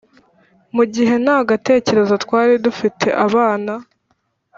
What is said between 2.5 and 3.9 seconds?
dufite abana!"